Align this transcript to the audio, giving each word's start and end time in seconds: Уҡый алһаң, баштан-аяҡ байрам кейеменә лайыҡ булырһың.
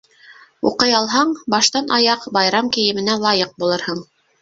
Уҡый 0.69 0.95
алһаң, 1.01 1.35
баштан-аяҡ 1.55 2.27
байрам 2.41 2.75
кейеменә 2.79 3.23
лайыҡ 3.29 3.57
булырһың. 3.63 4.07